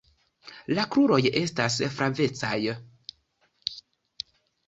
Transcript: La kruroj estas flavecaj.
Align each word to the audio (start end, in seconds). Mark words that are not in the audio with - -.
La 0.77 0.83
kruroj 0.93 1.19
estas 1.41 1.75
flavecaj. 1.97 2.57